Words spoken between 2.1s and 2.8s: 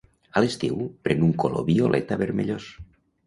vermellós.